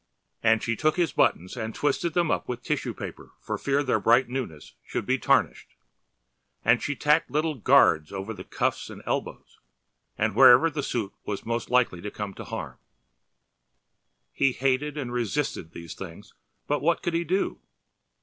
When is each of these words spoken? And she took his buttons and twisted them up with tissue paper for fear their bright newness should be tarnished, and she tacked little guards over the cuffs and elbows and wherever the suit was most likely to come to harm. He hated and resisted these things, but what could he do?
And 0.41 0.63
she 0.63 0.75
took 0.75 0.95
his 0.97 1.11
buttons 1.13 1.55
and 1.55 1.75
twisted 1.75 2.15
them 2.15 2.31
up 2.31 2.49
with 2.49 2.63
tissue 2.63 2.95
paper 2.95 3.33
for 3.39 3.55
fear 3.59 3.83
their 3.83 3.99
bright 3.99 4.27
newness 4.27 4.73
should 4.83 5.05
be 5.05 5.19
tarnished, 5.19 5.75
and 6.65 6.81
she 6.81 6.95
tacked 6.95 7.29
little 7.29 7.53
guards 7.53 8.11
over 8.11 8.33
the 8.33 8.43
cuffs 8.43 8.89
and 8.89 9.03
elbows 9.05 9.59
and 10.17 10.33
wherever 10.35 10.71
the 10.71 10.81
suit 10.81 11.13
was 11.23 11.45
most 11.45 11.69
likely 11.69 12.01
to 12.01 12.09
come 12.09 12.33
to 12.33 12.45
harm. 12.45 12.79
He 14.33 14.53
hated 14.53 14.97
and 14.97 15.13
resisted 15.13 15.69
these 15.71 15.93
things, 15.93 16.33
but 16.65 16.81
what 16.81 17.03
could 17.03 17.13
he 17.13 17.23
do? 17.23 17.59